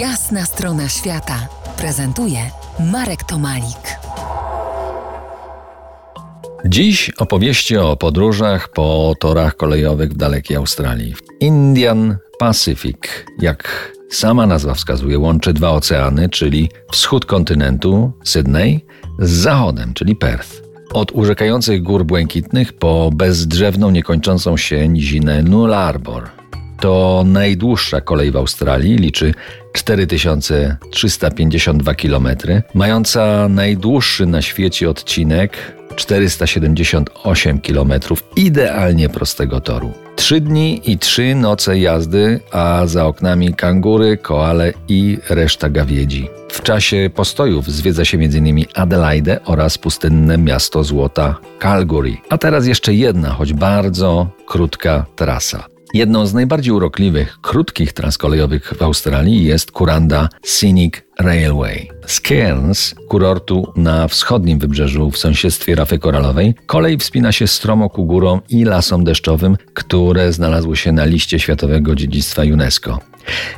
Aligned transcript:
Jasna 0.00 0.44
strona 0.44 0.88
świata 0.88 1.48
prezentuje 1.78 2.38
Marek 2.92 3.24
Tomalik. 3.24 3.98
Dziś 6.64 7.10
opowieści 7.18 7.76
o 7.76 7.96
podróżach 7.96 8.68
po 8.68 9.14
torach 9.20 9.56
kolejowych 9.56 10.12
w 10.12 10.16
dalekiej 10.16 10.56
Australii. 10.56 11.14
Indian 11.40 12.16
Pacific, 12.38 12.96
jak 13.40 13.92
sama 14.10 14.46
nazwa 14.46 14.74
wskazuje, 14.74 15.18
łączy 15.18 15.52
dwa 15.52 15.70
oceany, 15.70 16.28
czyli 16.28 16.70
wschód 16.92 17.26
kontynentu 17.26 18.12
Sydney 18.24 18.86
z 19.18 19.30
zachodem, 19.30 19.94
czyli 19.94 20.16
Perth. 20.16 20.62
Od 20.92 21.12
urzekających 21.12 21.82
gór 21.82 22.04
błękitnych 22.04 22.72
po 22.72 23.10
bezdrzewną, 23.14 23.90
niekończącą 23.90 24.56
się 24.56 24.88
nizinę 24.88 25.42
Nullarbor. 25.42 26.45
To 26.86 27.24
najdłuższa 27.26 28.00
kolej 28.00 28.30
w 28.30 28.36
Australii, 28.36 28.96
liczy 28.96 29.34
4352 29.72 31.94
km, 31.94 32.28
mająca 32.74 33.48
najdłuższy 33.48 34.26
na 34.26 34.42
świecie 34.42 34.90
odcinek 34.90 35.58
478 35.96 37.60
km 37.60 37.92
idealnie 38.36 39.08
prostego 39.08 39.60
toru. 39.60 39.92
Trzy 40.16 40.40
dni 40.40 40.80
i 40.84 40.98
trzy 40.98 41.34
noce 41.34 41.78
jazdy, 41.78 42.40
a 42.52 42.82
za 42.86 43.06
oknami 43.06 43.54
kangury, 43.54 44.16
koale 44.16 44.72
i 44.88 45.18
reszta 45.28 45.68
gawiedzi. 45.68 46.28
W 46.48 46.62
czasie 46.62 47.10
postojów 47.14 47.70
zwiedza 47.70 48.04
się 48.04 48.18
m.in. 48.18 48.64
Adelaide 48.74 49.44
oraz 49.44 49.78
pustynne 49.78 50.38
miasto 50.38 50.84
złota 50.84 51.36
Calgary. 51.58 52.16
A 52.28 52.38
teraz 52.38 52.66
jeszcze 52.66 52.94
jedna, 52.94 53.30
choć 53.30 53.52
bardzo 53.52 54.28
krótka 54.46 55.06
trasa. 55.16 55.75
Jedną 55.94 56.26
z 56.26 56.34
najbardziej 56.34 56.72
urokliwych, 56.72 57.38
krótkich 57.40 57.92
tras 57.92 58.18
kolejowych 58.18 58.72
w 58.78 58.82
Australii 58.82 59.44
jest 59.44 59.72
Kuranda 59.72 60.28
Scenic 60.44 60.94
Railway. 61.18 61.90
Z 62.06 62.20
Cairns, 62.20 62.94
kurortu 63.08 63.72
na 63.76 64.08
wschodnim 64.08 64.58
wybrzeżu 64.58 65.10
w 65.10 65.18
sąsiedztwie 65.18 65.74
Rafy 65.74 65.98
Koralowej, 65.98 66.54
kolej 66.66 66.98
wspina 66.98 67.32
się 67.32 67.46
stromo 67.46 67.90
ku 67.90 68.04
górom 68.04 68.40
i 68.48 68.64
lasom 68.64 69.04
deszczowym, 69.04 69.56
które 69.74 70.32
znalazły 70.32 70.76
się 70.76 70.92
na 70.92 71.04
liście 71.04 71.38
Światowego 71.38 71.94
Dziedzictwa 71.94 72.42
UNESCO. 72.42 72.98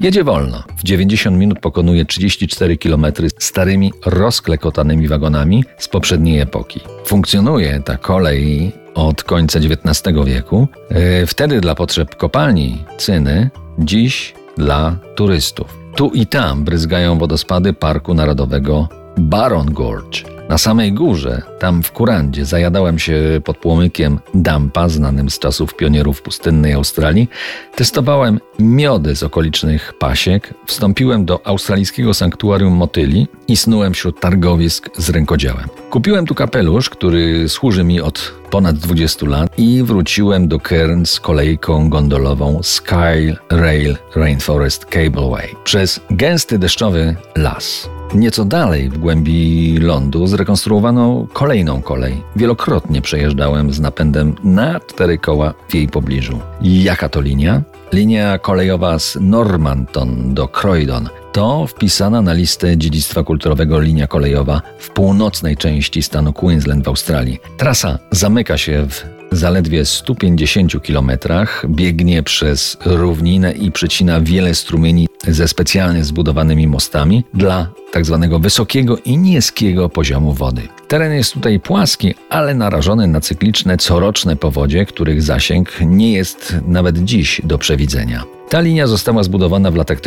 Jedzie 0.00 0.24
wolno. 0.24 0.64
W 0.78 0.82
90 0.84 1.36
minut 1.36 1.60
pokonuje 1.60 2.04
34 2.04 2.78
km 2.78 3.06
starymi, 3.38 3.92
rozklekotanymi 4.06 5.08
wagonami 5.08 5.64
z 5.78 5.88
poprzedniej 5.88 6.40
epoki. 6.40 6.80
Funkcjonuje 7.04 7.82
ta 7.84 7.96
kolej 7.96 8.72
od 8.94 9.24
końca 9.24 9.58
XIX 9.58 10.16
wieku, 10.24 10.68
e, 10.88 11.26
wtedy 11.26 11.60
dla 11.60 11.74
potrzeb 11.74 12.16
kopalni 12.16 12.84
cyny, 12.98 13.50
dziś 13.78 14.34
dla 14.56 14.96
turystów. 15.14 15.78
Tu 15.96 16.10
i 16.10 16.26
tam 16.26 16.64
bryzgają 16.64 17.18
wodospady 17.18 17.72
Parku 17.72 18.14
Narodowego 18.14 18.88
Baron 19.18 19.72
Gorge. 19.72 20.39
Na 20.50 20.58
samej 20.58 20.92
górze, 20.92 21.42
tam 21.58 21.82
w 21.82 21.92
Kurandzie, 21.92 22.44
zajadałem 22.44 22.98
się 22.98 23.40
pod 23.44 23.56
płomykiem 23.56 24.18
dampa, 24.34 24.88
znanym 24.88 25.30
z 25.30 25.38
czasów 25.38 25.76
pionierów 25.76 26.22
pustynnej 26.22 26.72
Australii. 26.72 27.28
Testowałem 27.74 28.40
miody 28.58 29.16
z 29.16 29.22
okolicznych 29.22 29.92
pasiek, 29.98 30.54
wstąpiłem 30.66 31.24
do 31.24 31.46
australijskiego 31.46 32.14
sanktuarium 32.14 32.72
motyli 32.72 33.28
i 33.48 33.56
snułem 33.56 33.94
wśród 33.94 34.20
targowisk 34.20 34.88
z 34.98 35.10
rękodziełem. 35.10 35.68
Kupiłem 35.90 36.26
tu 36.26 36.34
kapelusz, 36.34 36.90
który 36.90 37.48
służy 37.48 37.84
mi 37.84 38.00
od 38.00 38.34
ponad 38.50 38.76
20 38.76 39.26
lat 39.26 39.58
i 39.58 39.82
wróciłem 39.82 40.48
do 40.48 40.60
Cairn 40.60 41.04
z 41.04 41.20
kolejką 41.20 41.88
gondolową 41.88 42.60
Sky 42.62 43.36
Rail 43.50 43.96
Rainforest 44.14 44.84
Cableway 44.84 45.54
przez 45.64 46.00
gęsty 46.10 46.58
deszczowy 46.58 47.16
las. 47.36 47.99
Nieco 48.14 48.44
dalej, 48.44 48.88
w 48.88 48.98
głębi 48.98 49.78
lądu, 49.78 50.26
zrekonstruowano 50.26 51.26
kolejną 51.32 51.82
kolej. 51.82 52.22
Wielokrotnie 52.36 53.02
przejeżdżałem 53.02 53.72
z 53.72 53.80
napędem 53.80 54.34
na 54.44 54.80
cztery 54.80 55.18
koła 55.18 55.54
w 55.68 55.74
jej 55.74 55.88
pobliżu. 55.88 56.38
Jaka 56.62 57.08
to 57.08 57.20
linia? 57.20 57.62
Linia 57.92 58.38
kolejowa 58.38 58.98
z 58.98 59.18
Normanton 59.20 60.34
do 60.34 60.48
Croydon 60.48 61.08
to 61.32 61.66
wpisana 61.66 62.22
na 62.22 62.32
listę 62.32 62.76
dziedzictwa 62.76 63.22
kulturowego 63.22 63.80
linia 63.80 64.06
kolejowa 64.06 64.62
w 64.78 64.90
północnej 64.90 65.56
części 65.56 66.02
stanu 66.02 66.32
Queensland 66.32 66.84
w 66.84 66.88
Australii. 66.88 67.38
Trasa 67.56 67.98
zamyka 68.10 68.58
się 68.58 68.86
w 68.88 69.19
zaledwie 69.32 69.84
150 69.84 70.82
kilometrach, 70.82 71.64
biegnie 71.68 72.22
przez 72.22 72.76
równinę 72.84 73.52
i 73.52 73.72
przecina 73.72 74.20
wiele 74.20 74.54
strumieni 74.54 75.08
ze 75.28 75.48
specjalnie 75.48 76.04
zbudowanymi 76.04 76.66
mostami 76.66 77.24
dla 77.34 77.70
tzw. 77.92 78.18
Tak 78.30 78.40
wysokiego 78.40 78.96
i 78.96 79.18
niskiego 79.18 79.88
poziomu 79.88 80.32
wody. 80.32 80.62
Teren 80.88 81.12
jest 81.12 81.32
tutaj 81.32 81.60
płaski, 81.60 82.14
ale 82.30 82.54
narażony 82.54 83.06
na 83.06 83.20
cykliczne 83.20 83.76
coroczne 83.76 84.36
powodzie, 84.36 84.86
których 84.86 85.22
zasięg 85.22 85.72
nie 85.80 86.12
jest 86.12 86.56
nawet 86.66 87.04
dziś 87.04 87.40
do 87.44 87.58
przewidzenia. 87.58 88.24
Ta 88.48 88.60
linia 88.60 88.86
została 88.86 89.22
zbudowana 89.22 89.70
w 89.70 89.74
latach 89.74 90.00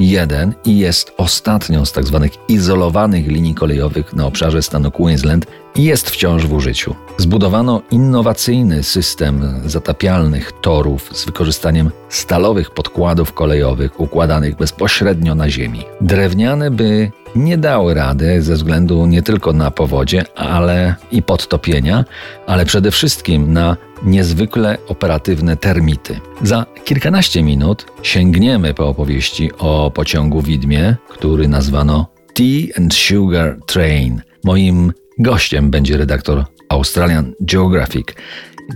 1888-1891 0.00 0.52
i 0.64 0.78
jest 0.78 1.12
ostatnią 1.16 1.84
z 1.84 1.92
tzw. 1.92 2.20
Tak 2.22 2.48
izolowanych 2.48 3.26
linii 3.26 3.54
kolejowych 3.54 4.12
na 4.12 4.26
obszarze 4.26 4.62
stanu 4.62 4.90
Queensland 4.90 5.46
i 5.74 5.84
jest 5.84 6.10
wciąż 6.10 6.46
w 6.46 6.52
użyciu. 6.52 6.94
Zbudowano 7.18 7.82
innowacyjny 7.90 8.82
system 8.82 9.60
zatapialnych 9.64 10.52
torów 10.60 11.10
z 11.12 11.24
wykorzystaniem 11.24 11.90
stalowych 12.08 12.70
podkładów 12.70 13.32
kolejowych 13.32 14.00
układanych 14.00 14.56
bezpośrednio 14.56 15.34
na 15.34 15.50
ziemi. 15.50 15.84
Drewniane 16.00 16.70
by 16.70 17.12
nie 17.36 17.58
dały 17.58 17.94
rady 17.94 18.42
ze 18.42 18.54
względu 18.54 19.06
nie 19.06 19.22
tylko 19.22 19.52
na 19.52 19.70
powodzie, 19.70 20.24
ale 20.36 20.94
i 21.10 21.22
podtopienia, 21.22 22.04
ale 22.46 22.66
przede 22.66 22.90
wszystkim 22.90 23.52
na 23.52 23.76
niezwykle 24.02 24.78
operatywne 24.88 25.56
termity. 25.56 26.20
Za 26.42 26.66
kilkanaście 26.84 27.42
minut 27.42 27.86
sięgniemy 28.02 28.74
po 28.74 28.88
opowieści 28.88 29.50
o 29.58 29.90
pociągu 29.94 30.42
widmie, 30.42 30.96
który 31.08 31.48
nazwano 31.48 32.06
Tea 32.34 32.78
and 32.78 32.94
Sugar 32.94 33.58
Train. 33.66 34.22
Moim 34.44 34.92
gościem 35.18 35.70
będzie 35.70 35.96
redaktor 35.96 36.44
Australian 36.68 37.32
Geographic 37.40 38.06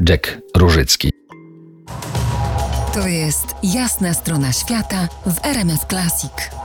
Jack 0.08 0.38
Różycki. 0.56 1.10
To 2.94 3.08
jest 3.08 3.46
jasna 3.62 4.14
strona 4.14 4.52
świata 4.52 5.08
w 5.26 5.44
RMS 5.46 5.86
Classic. 5.88 6.59